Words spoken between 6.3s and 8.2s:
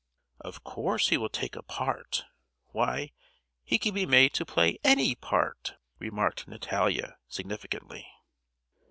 Natalia significantly.